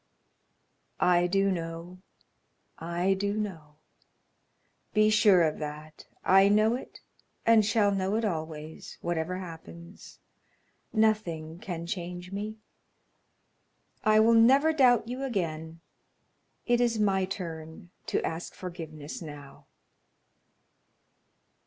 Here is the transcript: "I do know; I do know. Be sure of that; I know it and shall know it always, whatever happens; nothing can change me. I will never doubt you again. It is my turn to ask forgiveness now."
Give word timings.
"I 0.99 1.27
do 1.27 1.51
know; 1.51 1.99
I 2.79 3.13
do 3.13 3.35
know. 3.37 3.75
Be 4.95 5.11
sure 5.11 5.43
of 5.43 5.59
that; 5.59 6.07
I 6.23 6.49
know 6.49 6.73
it 6.73 7.01
and 7.45 7.63
shall 7.63 7.91
know 7.91 8.15
it 8.15 8.25
always, 8.25 8.97
whatever 9.01 9.37
happens; 9.37 10.17
nothing 10.91 11.59
can 11.59 11.85
change 11.85 12.31
me. 12.31 12.57
I 14.03 14.19
will 14.19 14.33
never 14.33 14.73
doubt 14.73 15.07
you 15.07 15.21
again. 15.21 15.81
It 16.65 16.81
is 16.81 16.97
my 16.97 17.25
turn 17.25 17.91
to 18.07 18.25
ask 18.25 18.55
forgiveness 18.55 19.21
now." 19.21 19.67